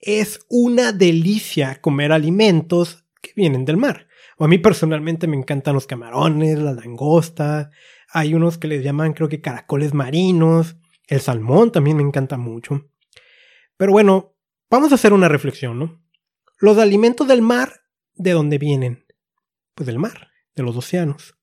[0.00, 4.08] es una delicia comer alimentos que vienen del mar.
[4.38, 7.70] A mí personalmente me encantan los camarones, la langosta,
[8.08, 10.76] hay unos que les llaman creo que caracoles marinos,
[11.06, 12.88] el salmón también me encanta mucho.
[13.76, 14.34] Pero bueno,
[14.70, 16.02] vamos a hacer una reflexión, ¿no?
[16.58, 17.82] Los alimentos del mar,
[18.14, 19.04] ¿de dónde vienen?
[19.74, 21.34] Pues del mar, de los océanos.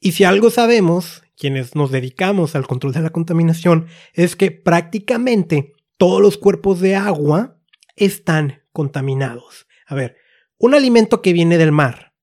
[0.00, 5.72] Y si algo sabemos, quienes nos dedicamos al control de la contaminación, es que prácticamente
[5.96, 7.55] todos los cuerpos de agua
[7.96, 9.66] están contaminados.
[9.86, 10.16] A ver,
[10.58, 12.14] un alimento que viene del mar,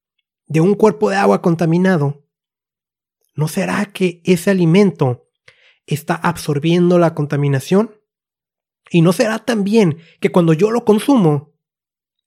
[0.48, 2.26] de un cuerpo de agua contaminado,
[3.36, 5.30] ¿no será que ese alimento
[5.86, 7.96] está absorbiendo la contaminación?
[8.90, 11.54] ¿Y no será también que cuando yo lo consumo,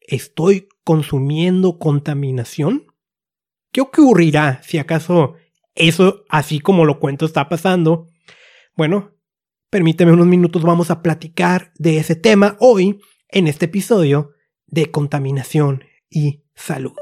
[0.00, 2.86] estoy consumiendo contaminación?
[3.72, 5.34] ¿Qué ocurrirá si acaso
[5.74, 8.08] eso, así como lo cuento, está pasando?
[8.74, 9.12] Bueno,
[9.70, 14.32] permíteme unos minutos, vamos a platicar de ese tema hoy en este episodio
[14.66, 16.92] de contaminación y salud.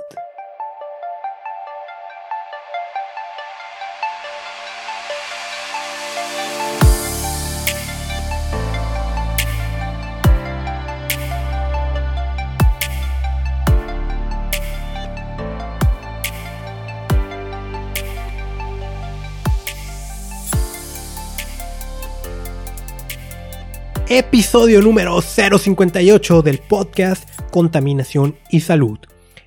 [24.18, 29.01] Episodio número 058 del podcast Contaminación y Salud.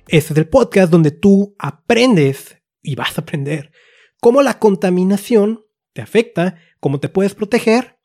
[0.06, 3.72] Este es el podcast donde tú aprendes y vas a aprender
[4.20, 7.98] cómo la contaminación te afecta, cómo te puedes proteger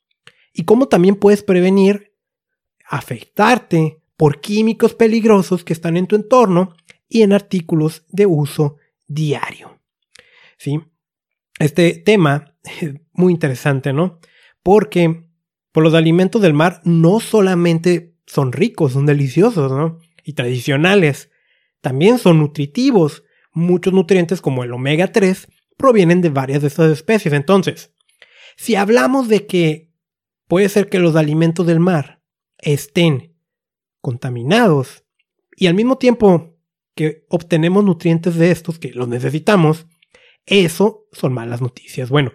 [0.53, 2.15] y cómo también puedes prevenir
[2.87, 6.77] afectarte por químicos peligrosos que están en tu entorno
[7.09, 9.81] y en artículos de uso diario.
[10.57, 10.79] ¿Sí?
[11.59, 14.21] Este tema es muy interesante, ¿no?
[14.63, 15.32] Porque
[15.73, 19.99] pues los alimentos del mar no solamente son ricos, son deliciosos, ¿no?
[20.23, 21.31] Y tradicionales,
[21.81, 23.23] también son nutritivos.
[23.51, 27.33] Muchos nutrientes como el omega 3 provienen de varias de estas especies.
[27.33, 27.91] Entonces,
[28.55, 29.91] si hablamos de que
[30.47, 32.21] puede ser que los alimentos del mar
[32.59, 33.35] estén
[33.99, 35.05] contaminados
[35.55, 36.55] y al mismo tiempo
[36.93, 39.87] que obtenemos nutrientes de estos que los necesitamos,
[40.45, 42.11] eso son malas noticias.
[42.11, 42.31] Bueno,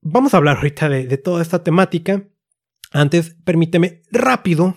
[0.00, 2.28] vamos a hablar ahorita de, de toda esta temática
[2.92, 4.76] antes, permíteme rápido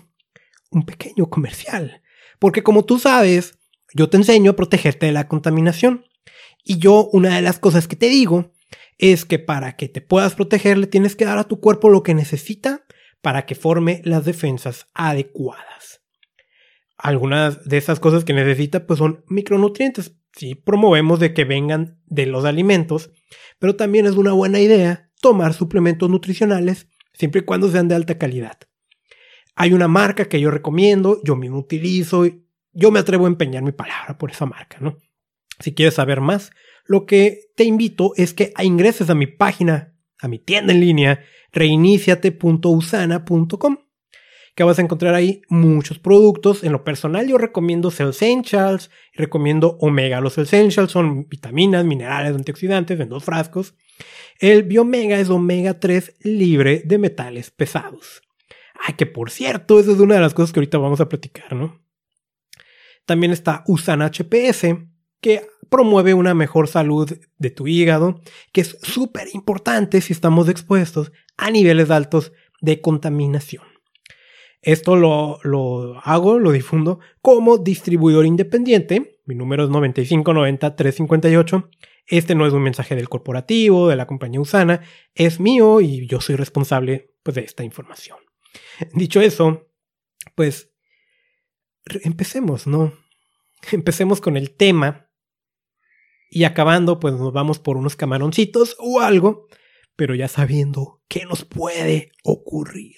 [0.70, 2.02] un pequeño comercial.
[2.40, 3.60] Porque como tú sabes,
[3.94, 6.06] yo te enseño a protegerte de la contaminación.
[6.64, 8.54] Y yo una de las cosas que te digo
[8.98, 12.04] es que para que te puedas proteger le tienes que dar a tu cuerpo lo
[12.04, 12.86] que necesita
[13.22, 16.02] para que forme las defensas adecuadas.
[16.98, 20.16] Algunas de esas cosas que necesita pues son micronutrientes.
[20.34, 23.12] Sí, promovemos de que vengan de los alimentos,
[23.60, 28.18] pero también es una buena idea tomar suplementos nutricionales siempre y cuando sean de alta
[28.18, 28.58] calidad.
[29.56, 32.26] Hay una marca que yo recomiendo, yo mismo utilizo,
[32.74, 34.98] yo me atrevo a empeñar mi palabra por esa marca, ¿no?
[35.60, 36.52] Si quieres saber más,
[36.86, 41.24] lo que te invito es que ingreses a mi página, a mi tienda en línea,
[41.52, 43.78] reiniciate.usana.com,
[44.56, 46.64] que vas a encontrar ahí muchos productos.
[46.64, 50.20] En lo personal yo recomiendo Cell Essentials, recomiendo Omega.
[50.22, 53.76] Los Essentials son vitaminas, minerales, antioxidantes en dos frascos.
[54.40, 58.22] El Biomega es omega 3 libre de metales pesados.
[58.80, 61.54] Ay, que por cierto, esa es una de las cosas que ahorita vamos a platicar,
[61.54, 61.80] ¿no?
[63.06, 64.76] También está Usan HPS,
[65.22, 68.20] que promueve una mejor salud de tu hígado,
[68.52, 73.64] que es súper importante si estamos expuestos a niveles altos de contaminación.
[74.62, 79.20] Esto lo, lo, hago, lo difundo como distribuidor independiente.
[79.26, 81.70] Mi número es 9590 358
[82.12, 84.82] este no es un mensaje del corporativo, de la compañía Usana,
[85.16, 88.18] es mío y yo soy responsable pues, de esta información.
[88.94, 89.70] Dicho eso,
[90.36, 90.72] pues
[92.04, 92.94] empecemos, ¿no?
[93.72, 95.10] Empecemos con el tema
[96.30, 99.48] y acabando, pues nos vamos por unos camaroncitos o algo,
[99.96, 102.98] pero ya sabiendo qué nos puede ocurrir.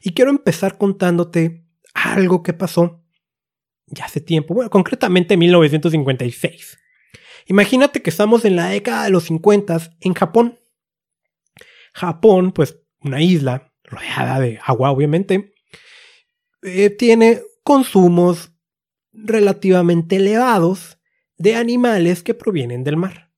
[0.00, 3.04] Y quiero empezar contándote algo que pasó
[3.86, 6.78] ya hace tiempo, bueno, concretamente en 1956.
[7.48, 10.60] Imagínate que estamos en la década de los 50 en Japón.
[11.94, 15.54] Japón, pues una isla rodeada de agua, obviamente,
[16.62, 18.52] eh, tiene consumos
[19.12, 20.98] relativamente elevados
[21.38, 23.32] de animales que provienen del mar.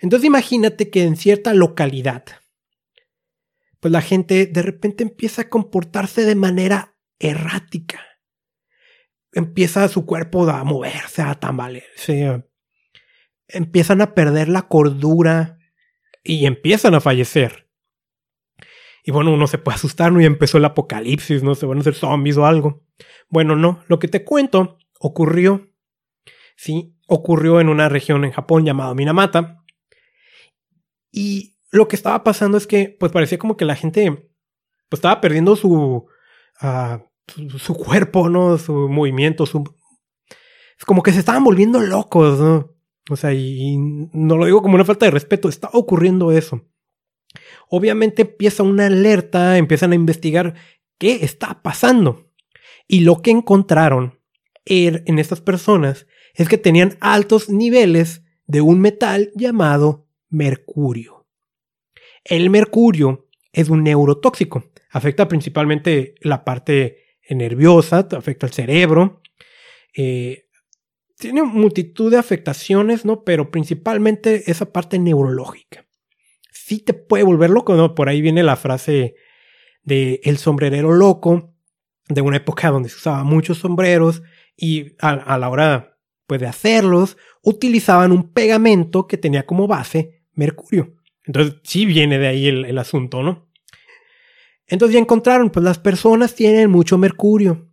[0.00, 2.24] Entonces imagínate que en cierta localidad,
[3.80, 8.04] pues la gente de repente empieza a comportarse de manera errática.
[9.32, 12.44] Empieza su cuerpo a moverse, a tambalearse,
[13.48, 15.58] empiezan a perder la cordura
[16.22, 17.68] y empiezan a fallecer.
[19.04, 20.20] Y bueno, uno se puede asustar, ¿no?
[20.20, 21.54] Y empezó el apocalipsis, ¿no?
[21.54, 22.84] Se van a hacer zombies o algo.
[23.28, 25.70] Bueno, no, lo que te cuento ocurrió,
[26.56, 29.62] sí, ocurrió en una región en Japón llamada Minamata.
[31.12, 34.10] Y lo que estaba pasando es que, pues parecía como que la gente,
[34.88, 36.06] pues estaba perdiendo su,
[36.60, 37.04] ah,
[37.58, 38.58] su, cuerpo, ¿no?
[38.58, 39.64] Su movimiento, su...
[40.78, 42.75] Es como que se estaban volviendo locos, ¿no?
[43.10, 46.64] O sea, y, no lo digo como una falta de respeto, está ocurriendo eso.
[47.68, 50.54] Obviamente empieza una alerta, empiezan a investigar
[50.98, 52.30] qué está pasando.
[52.88, 54.20] Y lo que encontraron
[54.64, 61.26] er, en estas personas es que tenían altos niveles de un metal llamado mercurio.
[62.24, 69.22] El mercurio es un neurotóxico, afecta principalmente la parte nerviosa, afecta el cerebro,
[69.96, 70.45] eh,
[71.18, 73.24] tiene multitud de afectaciones, ¿no?
[73.24, 75.86] Pero principalmente esa parte neurológica.
[76.52, 77.94] Sí te puede volver loco, ¿no?
[77.94, 79.14] Por ahí viene la frase
[79.82, 81.54] de el sombrerero loco,
[82.08, 84.22] de una época donde se usaban muchos sombreros
[84.56, 90.94] y a, la hora pues, de hacerlos utilizaban un pegamento que tenía como base mercurio.
[91.24, 93.48] Entonces sí viene de ahí el, el asunto, ¿no?
[94.66, 97.68] Entonces ya encontraron, pues las personas tienen mucho mercurio.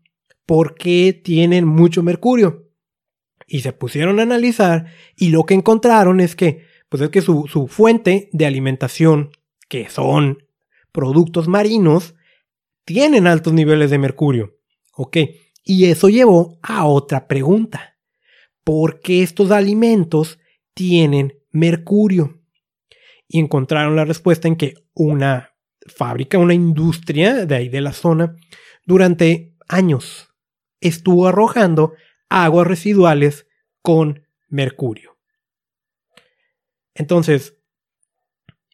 [0.45, 2.62] ¿Por qué tienen mucho mercurio?
[3.53, 7.45] Y se pusieron a analizar y lo que encontraron es que, pues es que su,
[7.47, 9.29] su fuente de alimentación,
[9.69, 10.47] que son
[10.91, 12.15] productos marinos,
[12.83, 14.57] tienen altos niveles de mercurio.
[14.95, 15.17] ¿Ok?
[15.63, 17.99] Y eso llevó a otra pregunta.
[18.63, 20.39] ¿Por qué estos alimentos
[20.73, 22.41] tienen mercurio?
[23.27, 25.51] Y encontraron la respuesta en que una
[25.85, 28.35] fábrica, una industria de ahí de la zona,
[28.83, 30.29] durante años
[30.81, 31.93] estuvo arrojando
[32.33, 33.47] aguas residuales
[33.81, 35.17] con mercurio.
[36.95, 37.57] Entonces,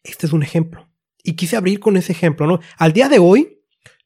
[0.02, 0.88] este es un ejemplo.
[1.22, 2.60] Y quise abrir con ese ejemplo, ¿no?
[2.78, 3.62] Al día de hoy,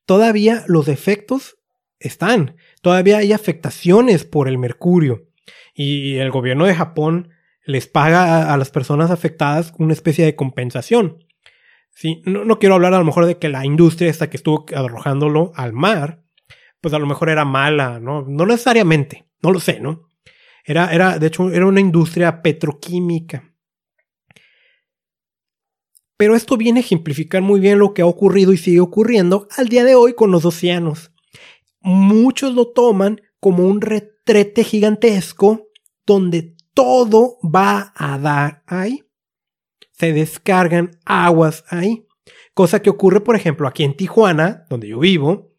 [0.06, 1.58] todavía los efectos
[2.00, 2.56] están.
[2.82, 5.28] Todavía hay afectaciones por el mercurio.
[5.72, 7.30] Y el gobierno de Japón
[7.64, 11.24] les paga a, las personas afectadas una especie de compensación.
[11.90, 12.22] ¿Sí?
[12.26, 15.52] No, no, quiero hablar a lo mejor de que la industria esta que estuvo arrojándolo
[15.54, 16.24] al mar,
[16.80, 18.22] pues a lo mejor era mala, ¿no?
[18.22, 19.23] No necesariamente.
[19.44, 20.08] No lo sé, ¿no?
[20.64, 23.54] Era, era, de hecho, era una industria petroquímica.
[26.16, 29.68] Pero esto viene a ejemplificar muy bien lo que ha ocurrido y sigue ocurriendo al
[29.68, 31.12] día de hoy con los océanos.
[31.80, 35.68] Muchos lo toman como un retrete gigantesco
[36.06, 39.04] donde todo va a dar ahí.
[39.92, 42.06] Se descargan aguas ahí.
[42.54, 45.54] Cosa que ocurre, por ejemplo, aquí en Tijuana, donde yo vivo,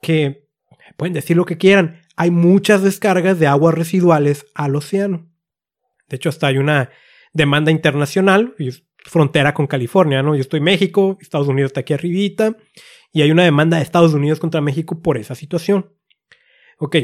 [0.00, 0.48] que
[0.96, 5.30] pueden decir lo que quieran, hay muchas descargas de aguas residuales al océano.
[6.08, 6.90] De hecho, hasta hay una
[7.32, 8.70] demanda internacional, y
[9.04, 10.34] frontera con California, ¿no?
[10.34, 12.56] Yo estoy en México, Estados Unidos está aquí arribita,
[13.12, 15.94] y hay una demanda de Estados Unidos contra México por esa situación.
[16.78, 16.96] Ok.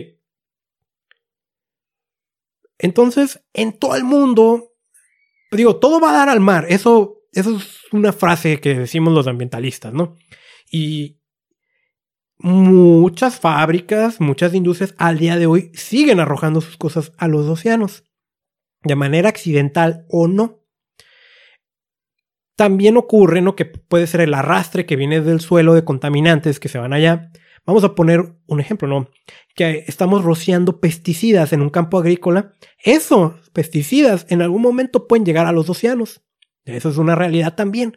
[2.78, 4.72] Entonces, en todo el mundo,
[5.50, 6.66] digo, todo va a dar al mar.
[6.68, 10.16] Eso, eso es una frase que decimos los ambientalistas, ¿no?
[10.70, 11.21] Y
[12.42, 18.04] muchas fábricas, muchas industrias al día de hoy siguen arrojando sus cosas a los océanos,
[18.82, 20.60] de manera accidental o no.
[22.56, 23.56] También ocurre, ¿no?
[23.56, 27.30] Que puede ser el arrastre que viene del suelo de contaminantes que se van allá.
[27.64, 29.08] Vamos a poner un ejemplo, ¿no?
[29.54, 32.52] Que estamos rociando pesticidas en un campo agrícola.
[32.78, 36.22] Eso, pesticidas, en algún momento pueden llegar a los océanos.
[36.64, 37.96] Eso es una realidad también.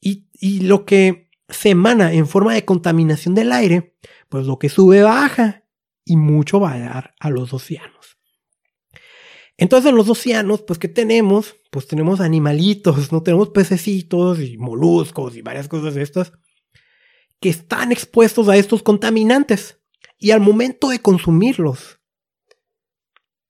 [0.00, 1.21] Y, y lo que
[1.52, 3.96] se emana en forma de contaminación del aire,
[4.28, 5.64] pues lo que sube baja
[6.04, 8.18] y mucho va a dar a los océanos.
[9.56, 11.56] Entonces en los océanos, pues ¿qué tenemos?
[11.70, 16.32] Pues tenemos animalitos, no tenemos pececitos y moluscos y varias cosas estas
[17.40, 19.80] que están expuestos a estos contaminantes
[20.18, 22.00] y al momento de consumirlos,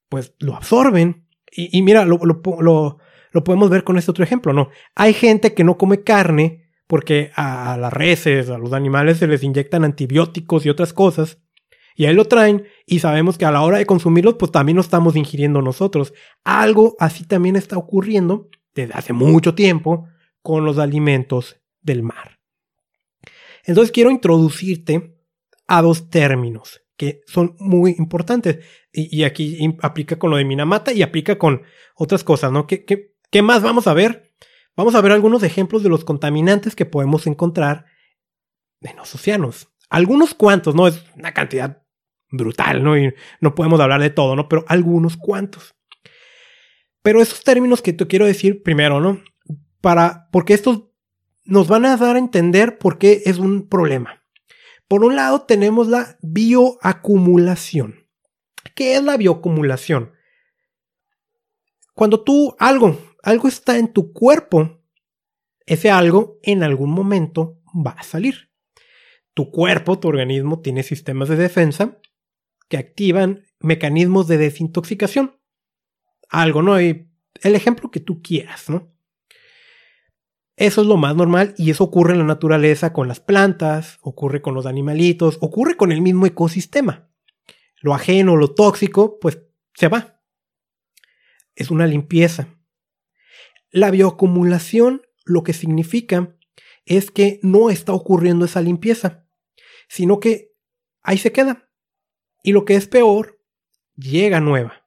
[0.09, 1.27] pues lo absorben.
[1.51, 2.97] Y, mira, lo, lo,
[3.31, 4.69] lo podemos ver con este otro ejemplo, ¿no?
[4.95, 9.43] Hay gente que no come carne porque a, las reses, a los animales se les
[9.43, 11.39] inyectan antibióticos y otras cosas,
[11.95, 14.81] y ahí lo traen y sabemos que a la hora de consumirlos pues también lo
[14.81, 16.13] estamos ingiriendo nosotros.
[16.43, 20.07] Algo así también está ocurriendo desde hace mucho tiempo
[20.41, 22.39] con los alimentos del mar.
[23.65, 25.15] Entonces quiero introducirte
[25.67, 28.59] a dos términos que son muy importantes
[28.91, 31.63] y, aquí aplica con lo de Minamata y aplica con
[31.95, 32.67] otras cosas, ¿no?
[32.67, 34.32] ¿Qué, más vamos a ver?
[34.75, 37.85] Vamos a ver algunos ejemplos de los contaminantes que podemos encontrar
[38.81, 39.69] en los océanos.
[39.89, 40.87] Algunos cuantos, ¿no?
[40.87, 41.83] Es una cantidad
[42.31, 42.97] brutal, ¿no?
[42.97, 44.49] Y no podemos hablar de todo, ¿no?
[44.49, 45.75] Pero algunos cuantos.
[47.03, 49.21] Pero esos términos que te quiero decir primero, ¿no?
[49.81, 50.85] Para, porque estos
[51.45, 54.23] nos van a dar a entender por qué es un problema.
[54.87, 58.07] Por un lado tenemos la bioacumulación.
[58.75, 60.13] ¿Qué es la bioacumulación?
[61.93, 64.81] Cuando tú algo, algo está en tu cuerpo,
[65.65, 68.51] ese algo en algún momento va a salir.
[69.33, 71.97] Tu cuerpo, tu organismo tiene sistemas de defensa
[72.67, 75.39] que activan mecanismos de desintoxicación.
[76.29, 76.77] Algo, ¿no?
[76.77, 77.07] el
[77.41, 78.91] ejemplo que tú quieras, ¿no?
[80.55, 84.41] Eso es lo más normal y eso ocurre en la naturaleza con las plantas, ocurre
[84.41, 87.09] con los animalitos, ocurre con el mismo ecosistema.
[87.81, 89.41] Lo ajeno, lo tóxico, pues
[89.73, 90.21] se va.
[91.55, 92.47] Es una limpieza.
[93.73, 96.37] La bioacumulación lo que significa
[96.85, 99.25] es que no está ocurriendo esa limpieza,
[99.89, 100.51] sino que
[101.01, 101.71] ahí se queda.
[102.43, 103.39] Y lo que es peor,
[103.95, 104.85] llega nueva.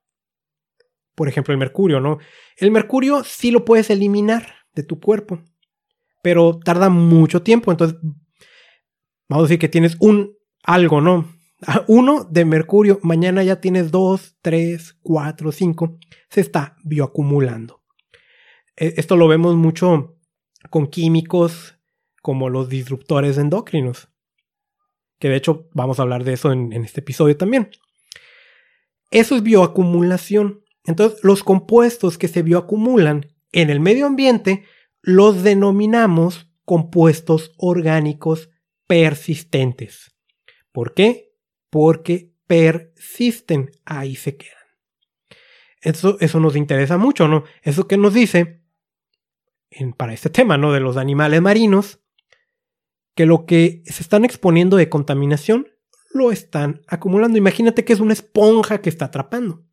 [1.16, 2.18] Por ejemplo, el mercurio, ¿no?
[2.58, 5.42] El mercurio sí lo puedes eliminar de tu cuerpo,
[6.22, 7.72] pero tarda mucho tiempo.
[7.72, 7.98] Entonces,
[9.28, 11.28] vamos a decir que tienes un algo, ¿no?
[11.88, 15.98] Uno de mercurio, mañana ya tienes dos, tres, cuatro, cinco.
[16.30, 17.75] Se está bioacumulando.
[18.76, 20.16] E, esto lo vemos mucho
[20.70, 21.78] con químicos
[22.22, 24.08] como los disruptores endocrinos.
[25.18, 27.70] Que de hecho vamos a hablar de eso en, este episodio también.
[29.10, 30.62] Eso es bioacumulación.
[30.84, 34.64] Entonces, los compuestos que se bioacumulan en el medio ambiente
[35.02, 38.50] los denominamos compuestos orgánicos
[38.86, 40.16] persistentes.
[40.72, 41.32] ¿Por qué?
[41.70, 44.54] Porque persisten, ahí se quedan.
[45.80, 47.44] Eso, eso nos interesa mucho, ¿no?
[47.62, 48.65] Eso que nos dice,
[49.70, 50.72] en, para este tema, ¿no?
[50.72, 52.00] De los animales marinos,
[53.14, 55.68] que lo que se están exponiendo de contaminación
[56.10, 57.38] lo están acumulando.
[57.38, 59.64] Imagínate que es una esponja que está atrapando.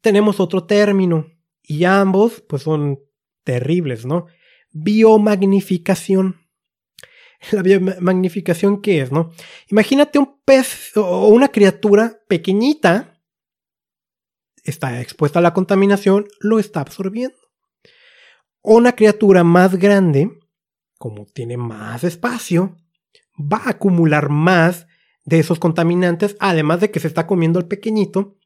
[0.00, 1.26] Tenemos otro término
[1.62, 3.00] y ambos pues son
[3.42, 4.26] terribles, ¿no?
[4.72, 6.40] Biomagnificación.
[7.52, 9.32] La biomagnificación, ¿qué es, no?
[9.68, 13.20] Imagínate un pez o una criatura pequeñita,
[14.62, 17.36] está expuesta a la contaminación, lo está absorbiendo.
[18.66, 20.40] Una criatura más grande,
[20.96, 22.78] como tiene más espacio,
[23.38, 24.86] va a acumular más
[25.26, 28.38] de esos contaminantes, además de que se está comiendo el pequeñito,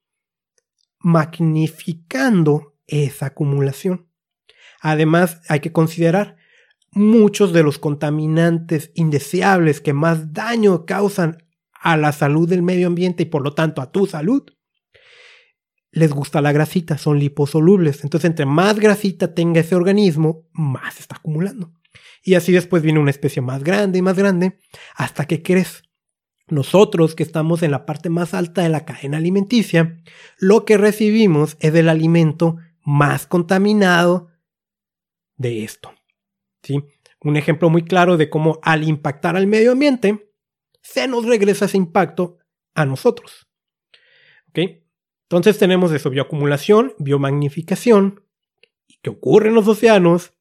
[0.98, 4.08] magnificando esa acumulación.
[4.80, 6.37] Además, hay que considerar
[6.90, 13.22] muchos de los contaminantes indeseables que más daño causan a la salud del medio ambiente
[13.22, 14.42] y por lo tanto a tu salud.
[15.90, 18.04] Les gusta la grasita, son liposolubles.
[18.04, 21.73] Entonces, entre más grasita tenga ese organismo, más está acumulando.
[22.23, 24.59] Y así después viene una especie más grande y más grande
[24.95, 25.83] hasta que crece.
[26.49, 29.99] Nosotros que estamos en la parte más alta de la cadena alimenticia,
[30.38, 34.28] lo que recibimos es el alimento más contaminado
[35.37, 35.92] de esto.
[36.62, 36.83] ¿sí?
[37.21, 40.33] Un ejemplo muy claro de cómo al impactar al medio ambiente,
[40.83, 42.38] se nos regresa ese impacto
[42.75, 43.47] a nosotros.
[44.49, 44.88] ¿Ok?
[45.28, 48.25] Entonces tenemos eso, bioacumulación, biomagnificación,
[49.02, 50.32] que ocurre en los océanos,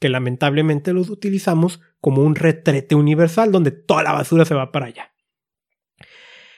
[0.00, 4.86] que lamentablemente los utilizamos como un retrete universal donde toda la basura se va para
[4.86, 5.14] allá.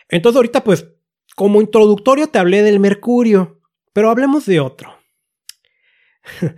[0.09, 0.89] Entonces ahorita pues
[1.37, 3.61] como introductorio te hablé del mercurio,
[3.93, 4.97] pero hablemos de otro.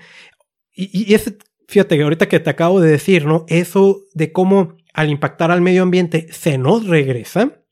[0.80, 1.18] Y, y
[1.66, 3.44] fíjate que ahorita que te acabo de decir, ¿no?
[3.48, 7.64] Eso de cómo al impactar al medio ambiente se nos regresa.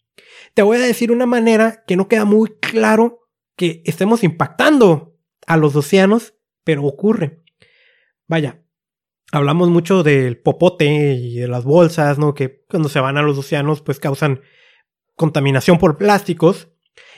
[0.55, 3.25] Te voy a decir una manera que no queda muy claro
[3.57, 6.35] que estemos impactando a los océanos,
[6.65, 7.43] pero ocurre.
[8.29, 8.63] Vaya,
[9.33, 12.35] hablamos mucho del popote y de las bolsas, ¿no?
[12.35, 14.43] Que cuando se van a los océanos, pues causan
[15.15, 16.69] contaminación por plásticos.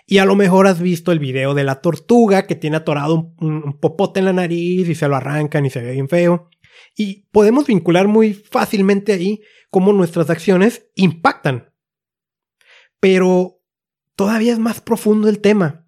[0.06, 3.78] Y a lo mejor has visto el video de la tortuga que tiene atorado un,
[3.78, 6.48] popote en la nariz y se lo arrancan y se ve bien feo.
[6.96, 11.74] Y podemos vincular muy fácilmente ahí cómo nuestras acciones impactan.
[13.00, 13.60] Pero
[14.16, 15.87] todavía es más profundo el tema.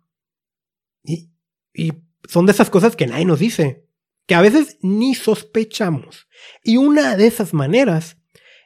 [1.80, 1.92] Y,
[2.28, 3.86] son de esas cosas que nadie nos dice,
[4.26, 6.28] que a veces ni sospechamos.
[6.62, 8.18] Y una de esas maneras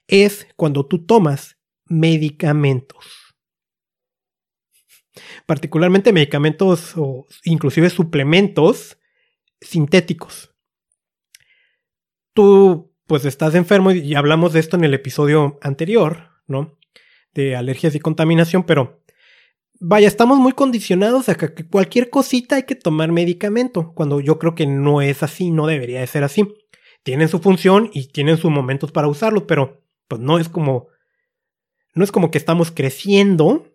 [0.06, 1.56] es cuando tú tomas
[1.86, 3.24] medicamentos
[5.46, 8.98] particularmente medicamentos o inclusive suplementos
[9.60, 10.54] sintéticos.
[12.32, 16.78] Tú pues estás enfermo y hablamos de esto en el episodio anterior, ¿no?
[17.32, 19.03] De alergias y contaminación, pero
[19.80, 24.54] vaya, estamos muy condicionados a que cualquier cosita hay que tomar medicamento, cuando yo creo
[24.54, 26.54] que no es así, no debería de ser así.
[27.02, 30.88] Tienen su función y tienen sus momentos para usarlo, pero pues no es como
[31.94, 33.72] no es como que estamos creciendo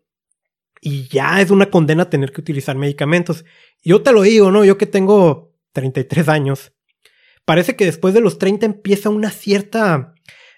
[0.81, 3.45] y ya es una condena tener que utilizar medicamentos.
[3.83, 4.65] Yo te lo digo, ¿no?
[4.65, 6.73] Yo que tengo 33 años,
[7.45, 10.13] parece que después de los 30 empieza una cierta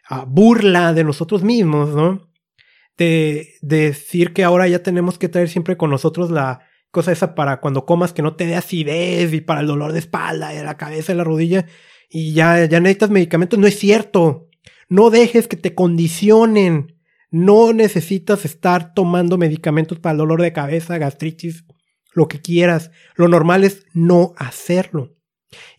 [0.10, 2.31] ah, burla de nosotros mismos, ¿no?
[3.06, 7.60] De decir que ahora ya tenemos que traer siempre con nosotros la cosa esa para
[7.62, 10.78] cuando comas que no te dé acidez y para el dolor de espalda, de la
[10.78, 11.66] cabeza, de la rodilla
[12.10, 13.58] y ya, ya necesitas medicamentos.
[13.58, 14.50] No es cierto.
[14.90, 17.00] No dejes que te condicionen.
[17.32, 21.64] No necesitas estar tomando medicamentos para el dolor de cabeza, gastritis,
[22.14, 22.92] lo que quieras.
[23.16, 25.16] Lo normal es no hacerlo.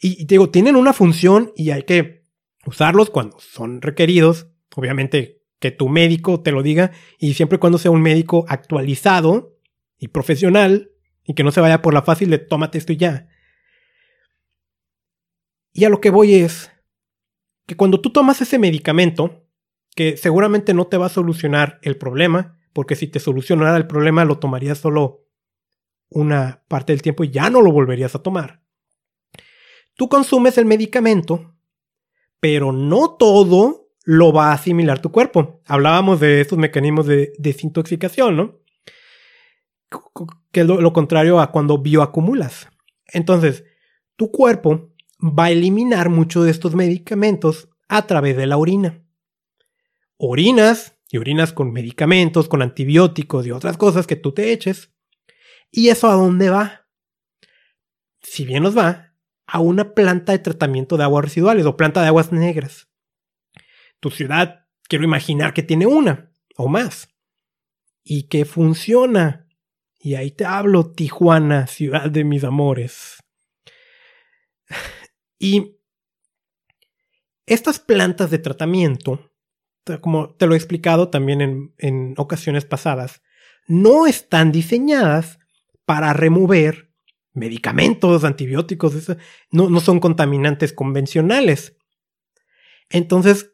[0.00, 2.24] Y, te digo, tienen una función y hay que
[2.64, 4.48] usarlos cuando son requeridos.
[4.74, 6.90] Obviamente que tu médico te lo diga
[7.20, 9.56] y siempre cuando sea un médico actualizado
[9.96, 10.90] y profesional
[11.24, 13.28] y que no se vaya por la fácil de tómate esto y ya.
[15.72, 16.72] Y a lo que voy es
[17.68, 19.46] que cuando tú tomas ese medicamento,
[19.94, 24.24] que seguramente no te va a solucionar el problema, porque si te solucionara el problema
[24.24, 25.28] lo tomarías solo
[26.08, 28.64] una parte del tiempo y ya no lo volverías a tomar.
[29.94, 31.54] Tú consumes el medicamento,
[32.40, 35.60] pero no todo lo va a asimilar tu cuerpo.
[35.66, 38.60] Hablábamos de esos mecanismos de desintoxicación, ¿no?
[40.50, 42.68] Que es lo, contrario a cuando bioacumulas.
[43.06, 43.64] Entonces,
[44.16, 49.04] tu cuerpo va a eliminar muchos de estos medicamentos a través de la orina.
[50.16, 54.90] Orinas y orinas con medicamentos, con antibióticos y otras cosas que tú te eches.
[55.70, 56.86] ¿Y eso a dónde va?
[58.22, 59.14] Si bien nos va,
[59.46, 62.88] a una planta de tratamiento de aguas residuales o planta de aguas negras.
[64.02, 67.08] Tu ciudad, quiero imaginar que tiene una o más.
[68.02, 69.48] Y que funciona.
[70.00, 73.22] Y ahí te hablo, Tijuana, ciudad de mis amores.
[75.38, 75.76] Y
[77.46, 79.32] estas plantas de tratamiento,
[80.00, 83.22] como te lo he explicado también en, ocasiones pasadas,
[83.66, 85.40] no están diseñadas
[85.84, 86.92] para remover
[87.32, 89.16] medicamentos, antibióticos,
[89.50, 91.76] no, no, son contaminantes convencionales.
[92.88, 93.51] Entonces,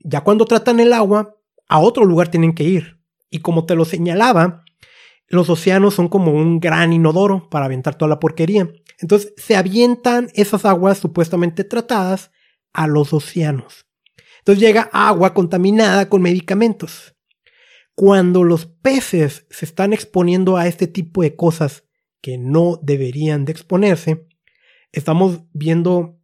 [0.00, 1.36] ya cuando tratan el agua,
[1.68, 3.00] a otro lugar tienen que ir.
[3.30, 4.64] Y como te lo señalaba,
[5.28, 8.68] los océanos son como un gran inodoro para aventar toda la porquería.
[8.98, 12.30] Entonces se avientan esas aguas supuestamente tratadas
[12.72, 13.86] a los océanos.
[14.38, 17.16] Entonces llega agua contaminada con medicamentos.
[17.94, 21.84] Cuando los peces se están exponiendo a este tipo de cosas
[22.20, 24.26] que no deberían de exponerse,
[24.92, 26.20] estamos viendo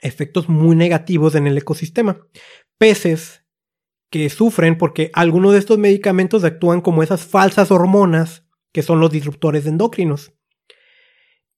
[0.00, 2.20] efectos muy negativos en el ecosistema.
[2.78, 3.44] Peces
[4.10, 9.10] que sufren porque algunos de estos medicamentos actúan como esas falsas hormonas que son los
[9.10, 10.32] disruptores endocrinos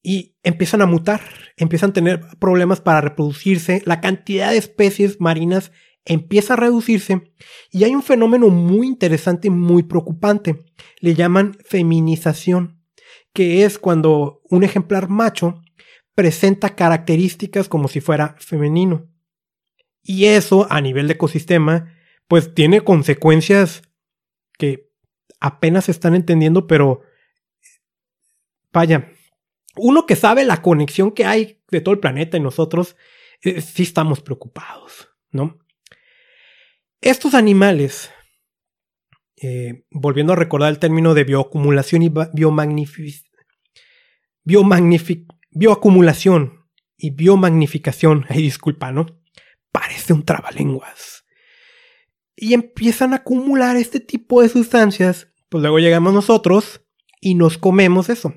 [0.03, 1.21] y empiezan a mutar,
[1.57, 5.73] empiezan a tener problemas para reproducirse, la cantidad de especies marinas
[6.05, 7.33] empieza a reducirse
[7.71, 10.65] y hay un fenómeno muy interesante y muy preocupante.
[11.01, 12.83] Le llaman feminización,
[13.35, 15.61] que es cuando un ejemplar macho
[16.15, 19.10] presenta características como si fuera femenino.
[20.03, 21.95] Y eso a nivel de ecosistema
[22.29, 23.83] pues tiene consecuencias
[24.57, 24.89] que
[25.41, 27.03] apenas se están entendiendo, pero
[28.73, 29.11] vaya,
[29.77, 32.97] uno que sabe la conexión que hay de todo el planeta y nosotros,
[33.43, 35.59] eh, sí estamos preocupados, ¿no?
[37.01, 38.11] Estos animales,
[39.43, 42.13] eh, volviendo a recordar el término de bioacumulación y
[45.51, 49.20] bioacumulación y biomagnificación, ay disculpa, ¿no?
[49.73, 51.25] Parece un trabalenguas.
[52.37, 56.83] Y empiezan a acumular este tipo de sustancias, pues luego llegamos nosotros
[57.21, 58.35] y nos comemos eso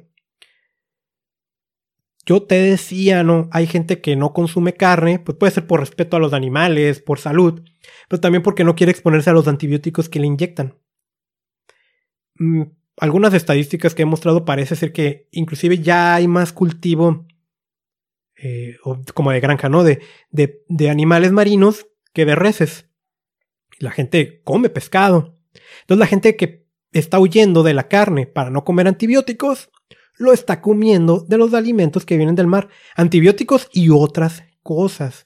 [2.26, 3.50] yo te decía, ¿no?
[3.52, 7.20] Hay gente que no consume carne, pues puede ser por respeto a los animales, por
[7.20, 7.62] salud,
[8.08, 10.78] pero también porque no quiere exponerse a los antibióticos que le inyectan.
[12.36, 12.64] Mm,
[12.98, 17.26] algunas estadísticas que he mostrado parece ser que inclusive ya hay más cultivo
[18.36, 18.78] eh,
[19.14, 19.84] como de granja, ¿no?
[19.84, 22.90] De, de, de animales marinos que de reses.
[23.80, 25.38] La gente come pescado.
[25.82, 29.70] Entonces la gente que está huyendo de la carne para no comer antibióticos,
[30.18, 35.26] lo está comiendo de los alimentos que vienen del mar, antibióticos y otras cosas.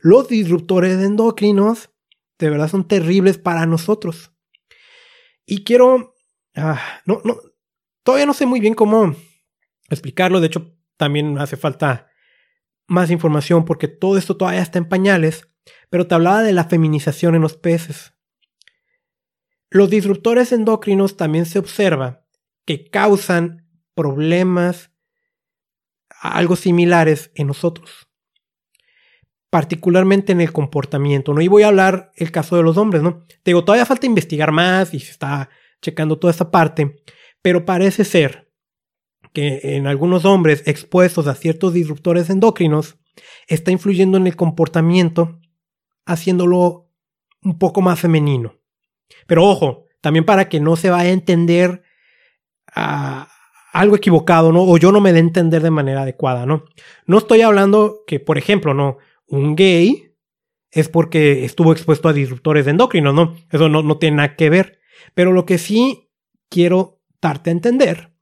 [0.00, 1.90] Los disruptores endocrinos
[2.38, 4.32] de verdad son terribles para nosotros.
[5.44, 6.14] Y quiero...
[6.54, 7.38] Ah, no, no,
[8.02, 9.14] todavía no sé muy bien cómo
[9.88, 10.40] explicarlo.
[10.40, 12.07] De hecho, también hace falta
[12.88, 15.48] más información porque todo esto todavía está en pañales.
[15.90, 18.14] Pero te hablaba de la feminización en los peces.
[19.70, 22.24] Los disruptores endocrinos también se observa
[22.64, 24.90] que causan problemas
[26.20, 28.08] algo similares en nosotros.
[29.50, 31.40] Particularmente en el comportamiento, ¿no?
[31.40, 33.24] Y voy a hablar el caso de los hombres, ¿no?
[33.42, 35.48] Te digo, todavía falta investigar más y se está
[35.80, 37.02] checando toda esta parte,
[37.40, 38.47] pero parece ser
[39.40, 42.96] en algunos hombres expuestos a ciertos disruptores endocrinos
[43.46, 45.38] está influyendo en el comportamiento,
[46.06, 46.90] haciéndolo
[47.42, 48.54] un poco más femenino.
[49.26, 51.82] Pero ojo, También para que no se vaya a entender
[52.72, 53.28] ah,
[53.72, 54.62] algo equivocado, ¿no?
[54.62, 56.64] O yo no me dé a entender de manera adecuada, ¿no?
[57.04, 60.14] No estoy hablando que, por ejemplo, no, un gay
[60.70, 63.36] es porque estuvo expuesto a disruptores endocrinos, ¿no?
[63.50, 64.78] Eso no, no tiene nada que ver.
[65.14, 66.10] Pero lo que sí
[66.48, 68.12] quiero darte a entender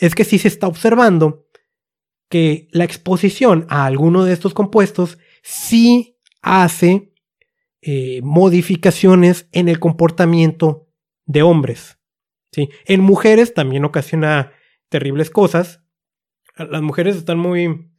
[0.00, 1.46] es que sí se está observando
[2.28, 7.12] que la exposición a alguno de estos compuestos sí hace
[7.80, 10.88] eh, modificaciones en el comportamiento
[11.26, 11.98] de hombres.
[12.52, 12.68] ¿sí?
[12.84, 14.52] En mujeres también ocasiona
[14.88, 15.82] terribles cosas.
[16.56, 17.92] Las mujeres están muy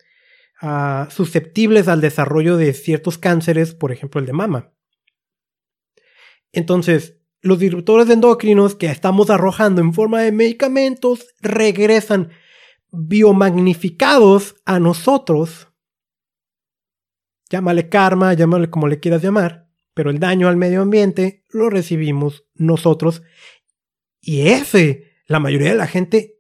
[0.62, 4.74] ah, susceptibles al desarrollo de ciertos cánceres, por ejemplo el de mama.
[6.52, 12.30] Entonces, los disruptores endocrinos que estamos arrojando en forma de medicamentos regresan
[12.92, 15.68] biomagnificados a nosotros.
[17.50, 22.46] Llámale karma, llámale como le quieras llamar, pero el daño al medio ambiente lo recibimos
[22.56, 23.24] nosotros.
[24.22, 26.40] Y ese, la mayoría de la gente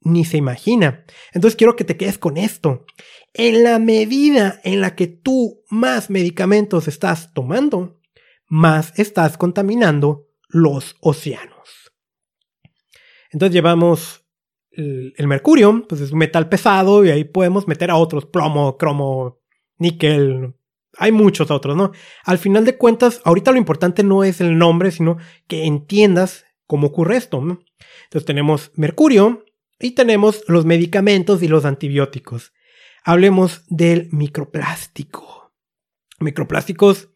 [0.00, 1.04] ni se imagina.
[1.32, 2.84] Entonces quiero que te quedes con esto.
[3.32, 8.00] En la medida en la que tú más medicamentos estás tomando,
[8.46, 10.23] más estás contaminando
[10.54, 11.92] los océanos.
[13.32, 14.24] Entonces llevamos
[14.70, 19.40] el, mercurio, pues es un metal pesado y ahí podemos meter a otros, plomo, cromo,
[19.78, 20.54] níquel,
[20.96, 21.90] hay muchos otros, ¿no?
[22.24, 26.86] Al final de cuentas, ahorita lo importante no es el nombre, sino que entiendas cómo
[26.86, 27.58] ocurre esto, ¿no?
[28.04, 29.44] Entonces tenemos mercurio
[29.80, 32.52] y tenemos los medicamentos y los antibióticos.
[33.02, 35.52] Hablemos del microplástico.
[36.20, 37.08] Microplásticos,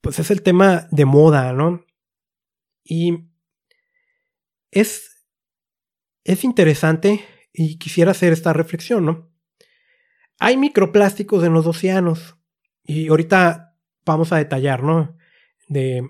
[0.00, 1.84] pues es el tema de moda, ¿no?
[2.84, 3.24] Y
[4.70, 5.26] es,
[6.24, 9.30] es interesante y quisiera hacer esta reflexión, ¿no?
[10.38, 12.36] Hay microplásticos en los océanos
[12.82, 15.16] y ahorita vamos a detallar, ¿no?
[15.68, 16.02] De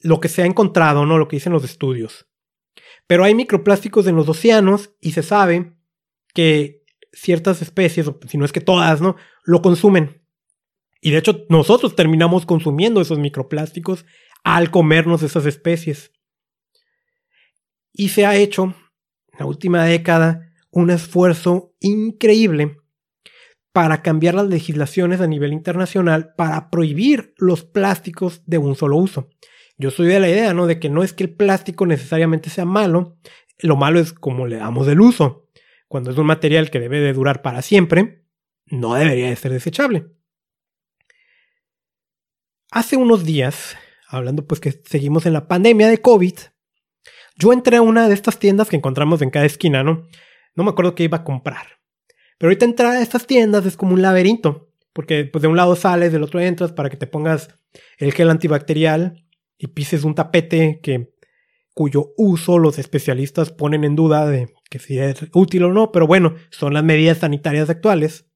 [0.00, 1.18] lo que se ha encontrado, ¿no?
[1.18, 2.26] Lo que dicen los estudios.
[3.06, 5.76] Pero hay microplásticos en los océanos y se sabe
[6.34, 9.16] que ciertas especies, si no es que todas, ¿no?
[9.44, 10.22] Lo consumen.
[11.00, 14.06] Y de hecho nosotros terminamos consumiendo esos microplásticos
[14.44, 16.12] al comernos esas especies.
[17.92, 22.78] Y se ha hecho, en la última década, un esfuerzo increíble
[23.72, 29.30] para cambiar las legislaciones a nivel internacional para prohibir los plásticos de un solo uso.
[29.78, 30.66] Yo soy de la idea, ¿no?
[30.66, 33.18] De que no es que el plástico necesariamente sea malo,
[33.58, 35.48] lo malo es como le damos el uso.
[35.88, 38.24] Cuando es un material que debe de durar para siempre,
[38.66, 40.06] no debería de ser desechable.
[42.70, 43.76] Hace unos días,
[44.08, 46.34] hablando pues que seguimos en la pandemia de COVID,
[47.36, 50.06] yo entré a una de estas tiendas que encontramos en cada esquina, ¿no?
[50.54, 51.80] No me acuerdo qué iba a comprar.
[52.38, 55.76] Pero ahorita entrar a estas tiendas es como un laberinto, porque pues de un lado
[55.76, 57.48] sales, del otro entras para que te pongas
[57.98, 59.24] el gel antibacterial
[59.58, 61.12] y pises un tapete que
[61.74, 66.06] cuyo uso los especialistas ponen en duda de que si es útil o no, pero
[66.06, 68.26] bueno, son las medidas sanitarias actuales.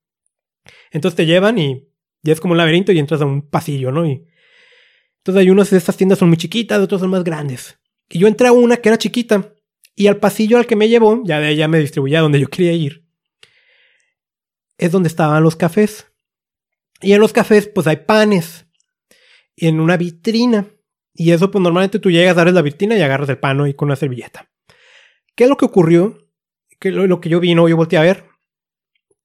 [0.90, 1.88] Entonces te llevan y
[2.22, 4.06] ya es como un laberinto y entras a un pasillo, ¿no?
[4.06, 4.26] Y
[5.18, 7.78] entonces hay unas de estas tiendas son muy chiquitas, otras son más grandes.
[8.09, 9.53] Y yo entré a una que era chiquita.
[9.95, 12.73] Y al pasillo al que me llevó, ya de ella me distribuía donde yo quería
[12.73, 13.07] ir,
[14.77, 16.07] es donde estaban los cafés.
[17.01, 18.66] Y en los cafés, pues hay panes.
[19.55, 20.66] Y en una vitrina.
[21.14, 23.87] Y eso, pues normalmente tú llegas, abres la vitrina y agarras el pan y con
[23.87, 24.51] una servilleta.
[25.35, 26.29] ¿Qué es lo que ocurrió?
[26.79, 28.25] Que lo, lo que yo vi, no, yo volteé a ver.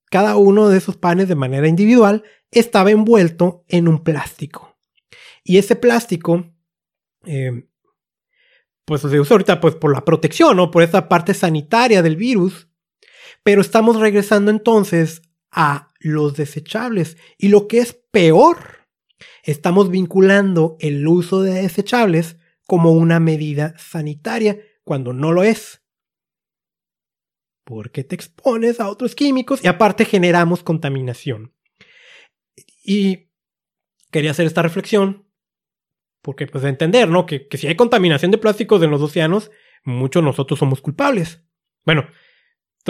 [0.09, 4.77] Cada uno de esos panes de manera individual estaba envuelto en un plástico.
[5.43, 6.45] Y ese plástico
[7.25, 7.65] eh,
[8.85, 10.71] pues se usa ahorita pues por la protección, ¿no?
[10.71, 12.67] Por esa parte sanitaria del virus.
[13.43, 17.17] Pero estamos regresando entonces a los desechables.
[17.37, 18.87] Y lo que es peor,
[19.43, 25.81] estamos vinculando el uso de desechables como una medida sanitaria cuando no lo es.
[27.63, 31.53] Porque te expones a otros químicos y aparte generamos contaminación.
[32.83, 33.29] Y
[34.11, 35.30] quería hacer esta reflexión
[36.21, 37.25] porque pues entender, ¿no?
[37.25, 39.51] Que, si hay contaminación de plásticos en los océanos,
[39.83, 41.41] muchos nosotros somos culpables.
[41.85, 42.07] Bueno,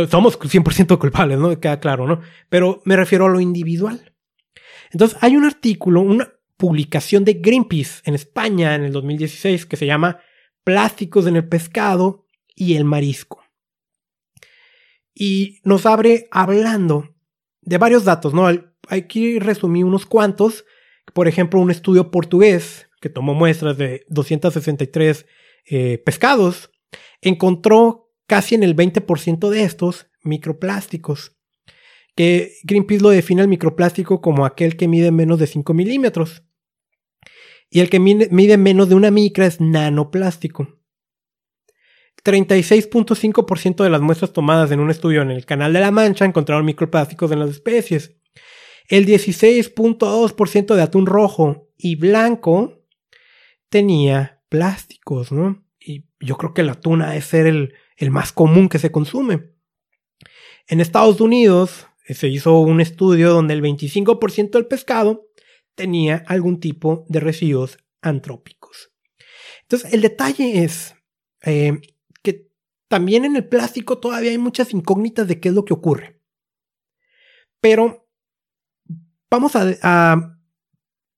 [0.10, 1.58] somos 100% culpables, ¿no?
[1.60, 2.22] Queda claro, ¿no?
[2.50, 4.14] Pero me refiero a lo individual.
[4.92, 9.86] Entonces, hay un artículo, una publicación de Greenpeace en España en el 2016 que se
[9.86, 10.20] llama
[10.64, 13.44] Plásticos en el pescado y el marisco.
[15.14, 17.16] Y nos abre hablando
[17.62, 18.48] de varios datos, ¿no?
[18.90, 20.66] Aquí resumí unos cuantos.
[21.14, 25.26] Por ejemplo, un estudio portugués que tomó muestras de 263
[25.66, 26.72] eh, pescados,
[27.20, 31.36] encontró casi en el 20% de estos microplásticos,
[32.16, 36.44] que Greenpeace lo define el microplástico como aquel que mide menos de 5 milímetros.
[37.70, 40.82] Y el que mide menos de una micra es nanoplástico.
[42.24, 46.66] 36.5% de las muestras tomadas en un estudio en el Canal de la Mancha encontraron
[46.66, 48.18] microplásticos en las especies.
[48.88, 52.81] El 16.2% de atún rojo y blanco
[53.72, 55.66] tenía plásticos, ¿no?
[55.80, 58.92] Y yo creo que el atún ha de ser el, el más común que se
[58.92, 59.56] consume.
[60.68, 65.28] En Estados Unidos eh, se hizo un estudio donde el 25% del pescado
[65.74, 68.92] tenía algún tipo de residuos antrópicos.
[69.64, 70.96] Entonces, el detalle es
[71.44, 71.80] eh,
[72.22, 72.52] que
[72.88, 76.20] también en el plástico todavía hay muchas incógnitas de qué es lo que ocurre.
[77.62, 78.08] Pero
[79.30, 80.38] vamos a,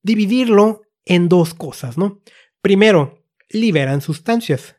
[0.03, 2.21] dividirlo en dos cosas, ¿no?
[2.63, 4.77] Primero, liberan sustancias.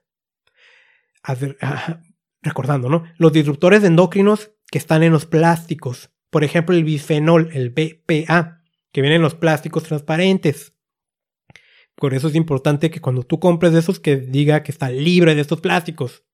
[2.40, 3.05] recordando, ¿no?
[3.18, 6.11] Los disruptores endocrinos que están en los plásticos.
[6.31, 10.73] Por ejemplo, el bisfenol, el BPA, que viene en los plásticos transparentes.
[11.94, 15.35] Por eso es importante que cuando tú compres de esos que diga que está libre
[15.35, 16.25] de estos plásticos.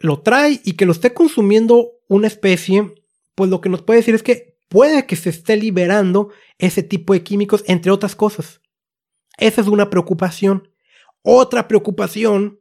[0.00, 2.92] Lo trae y que lo esté consumiendo una especie,
[3.36, 7.12] pues lo que nos puede decir es que puede que se esté liberando ese tipo
[7.12, 8.60] de químicos, entre otras cosas.
[9.36, 10.70] Esa es una preocupación.
[11.22, 12.60] Otra preocupación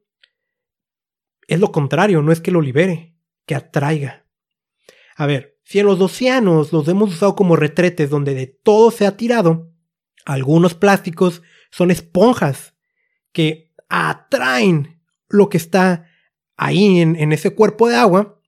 [1.47, 4.25] es lo contrario, no es que lo libere, que atraiga.
[5.15, 9.05] A ver, si en los océanos los hemos usado como retretes donde de todo se
[9.05, 9.71] ha tirado,
[10.25, 12.75] algunos plásticos son esponjas
[13.31, 16.07] que atraen lo que está
[16.55, 18.39] ahí en, en ese cuerpo de agua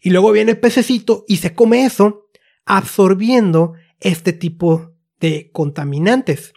[0.00, 2.28] y luego viene el pececito y se come eso
[2.64, 6.52] absorbiendo este tipo de contaminantes.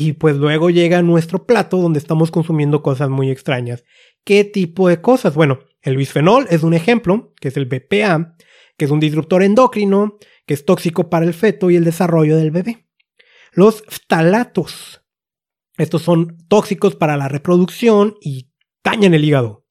[0.00, 3.84] Y pues luego llega nuestro plato donde estamos consumiendo cosas muy extrañas.
[4.24, 5.34] ¿Qué tipo de cosas?
[5.34, 8.34] Bueno, el bisfenol es un ejemplo, que es el BPA,
[8.78, 12.50] que es un disruptor endocrino, que es tóxico para el feto y el desarrollo del
[12.50, 12.86] bebé.
[13.52, 15.02] Los phtalatos.
[15.76, 18.50] Estos son tóxicos para la reproducción y
[18.82, 19.66] dañan el hígado.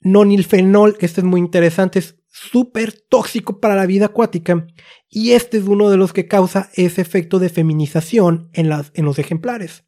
[0.00, 4.66] Nonilfenol, que este es muy interesante, es súper tóxico para la vida acuática
[5.08, 9.84] y este es uno de los que causa ese efecto de feminización en, los ejemplares.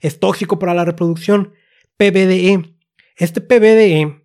[0.00, 1.52] Es tóxico para la reproducción.
[1.96, 2.76] PBDE.
[3.16, 4.24] Este PBDE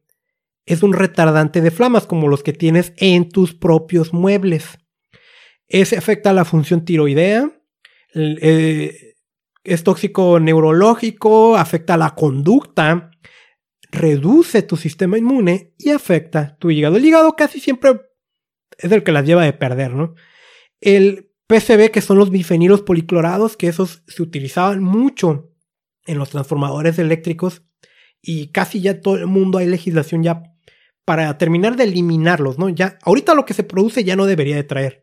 [0.67, 4.77] es un retardante de flamas como los que tienes en tus propios muebles.
[5.67, 7.49] Ese afecta a la función tiroidea,
[8.13, 9.15] eh,
[9.63, 13.09] es tóxico neurológico, afecta la conducta,
[13.93, 16.97] reduce tu sistema inmune y afecta tu hígado.
[16.97, 18.01] El hígado casi siempre
[18.77, 20.15] es el que las lleva de perder, ¿no?
[20.81, 25.51] El PCB, que son los bifenilos policlorados, que esos se utilizaban mucho
[26.05, 27.61] en los transformadores eléctricos
[28.21, 30.43] y casi ya todo el mundo hay legislación ya
[31.05, 32.69] para terminar de eliminarlos, ¿no?
[32.69, 35.02] Ya, ahorita lo que se produce ya no debería de traer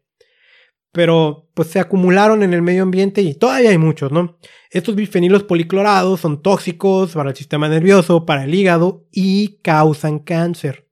[0.93, 4.39] pero pues se acumularon en el medio ambiente y todavía hay muchos, ¿no?
[4.71, 10.89] Estos bifenilos policlorados son tóxicos para el sistema nervioso, para el hígado y causan cáncer.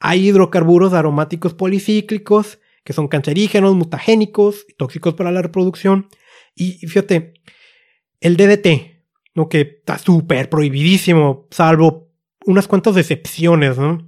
[0.00, 6.08] Hay hidrocarburos aromáticos policíclicos que son cancerígenos, mutagénicos y tóxicos para la reproducción.
[6.54, 7.34] Y fíjate,
[8.20, 9.02] el DDT,
[9.34, 9.48] ¿no?
[9.48, 12.08] que está súper prohibidísimo, salvo
[12.46, 14.07] unas cuantas excepciones, ¿no?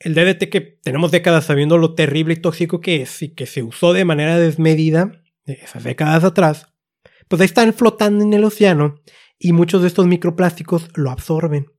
[0.00, 3.62] El DDT que tenemos décadas sabiendo lo terrible y tóxico que es y que se
[3.62, 6.72] usó de manera desmedida esas décadas atrás,
[7.28, 9.02] pues ahí están flotando en el océano
[9.38, 11.72] y muchos de estos microplásticos lo absorben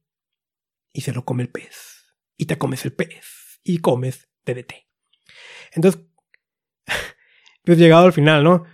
[0.94, 2.06] y se lo come el pez.
[2.38, 4.74] Y te comes el pez y comes DDT.
[5.74, 6.02] Entonces,
[7.64, 8.66] pues llegado al final, ¿no?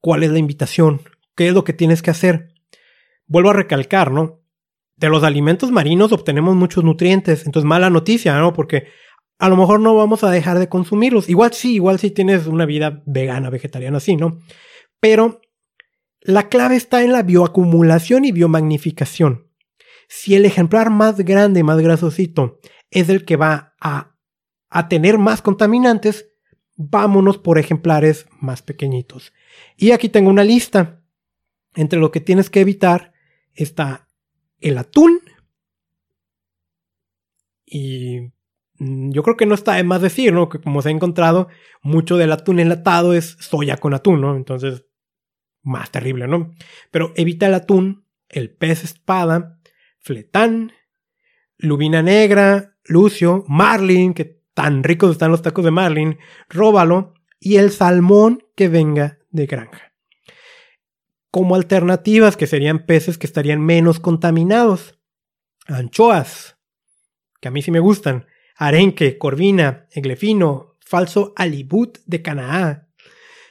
[0.00, 1.02] ¿Cuál es la invitación?
[1.36, 2.54] ¿Qué es lo que tienes que hacer?
[3.26, 4.39] Vuelvo a recalcar, ¿no?
[5.00, 7.46] De los alimentos marinos obtenemos muchos nutrientes.
[7.46, 8.52] Entonces, mala noticia, ¿no?
[8.52, 8.88] Porque
[9.38, 11.30] a lo mejor no vamos a dejar de consumirlos.
[11.30, 14.38] Igual sí, igual si tienes una vida vegana, vegetariana, sí, ¿no?
[15.00, 15.40] Pero
[16.20, 19.48] la clave está en la bioacumulación y biomagnificación.
[20.06, 22.58] Si el ejemplar más grande, más grasosito,
[22.90, 24.16] es el que va a,
[24.68, 26.28] a tener más contaminantes,
[26.76, 29.32] vámonos por ejemplares más pequeñitos.
[29.78, 30.98] Y aquí tengo una lista.
[31.74, 33.12] Entre lo que tienes que evitar
[33.54, 34.09] está
[34.60, 35.20] el atún.
[37.66, 38.32] Y
[38.78, 40.48] mm, yo creo que no está de más decir, ¿no?
[40.48, 41.48] Que como se ha encontrado,
[41.82, 44.36] mucho del atún enlatado es soya con atún, ¿no?
[44.36, 44.86] Entonces,
[45.62, 46.54] más terrible, ¿no?
[46.90, 49.60] Pero evita el atún, el pez espada,
[49.98, 50.72] fletán,
[51.56, 56.18] lubina negra, lucio, marlin, que tan ricos están los tacos de marlin,
[56.48, 59.89] róbalo, y el salmón que venga de granja
[61.30, 64.98] como alternativas que serían peces que estarían menos contaminados.
[65.66, 66.56] Anchoas,
[67.40, 72.88] que a mí sí me gustan, arenque, corvina, eglefino, falso alibut de Canadá,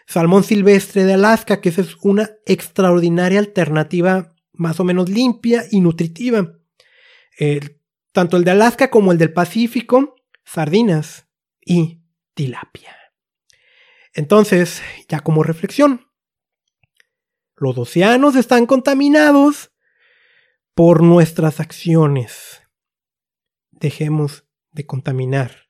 [0.06, 5.80] salmón silvestre de Alaska, que esa es una extraordinaria alternativa más o menos limpia y
[5.80, 6.56] nutritiva.
[8.12, 11.28] tanto el de Alaska como el del Pacífico, sardinas
[11.62, 12.02] y
[12.34, 12.96] tilapia.
[14.13, 16.09] Entonces, ya como reflexión,
[17.60, 19.72] los océanos están contaminados
[20.74, 22.62] por nuestras acciones.
[23.72, 25.69] Dejemos de contaminar.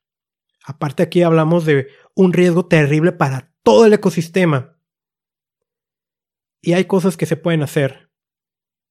[0.64, 4.78] Aparte aquí hablamos de un riesgo terrible para todo el ecosistema.
[6.60, 8.10] Y hay cosas que se pueden hacer.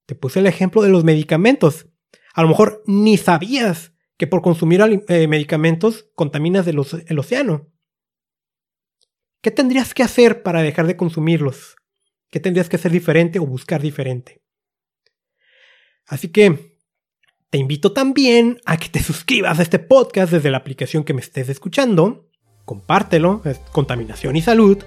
[0.06, 1.88] Te puse el ejemplo de los medicamentos.
[2.34, 7.72] A lo mejor ni sabías que por consumir eh, medicamentos contaminas el, el océano.
[9.42, 11.79] ¿Qué tendrías que hacer para dejar de consumirlos?
[12.30, 14.42] ¿Qué tendrías que hacer diferente o buscar diferente?
[16.06, 16.78] Así que
[17.50, 21.22] te invito también a que te suscribas a este podcast desde la aplicación que me
[21.22, 22.30] estés escuchando.
[22.66, 24.78] Compártelo, es Contaminación y Salud.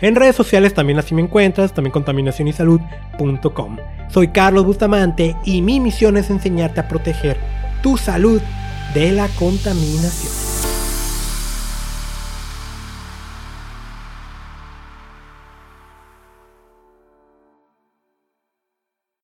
[0.00, 3.76] En redes sociales también así me encuentras, también contaminacionysalud.com.
[4.10, 7.38] Soy Carlos Bustamante y mi misión es enseñarte a proteger
[7.82, 8.40] tu salud
[8.94, 10.75] de la contaminación.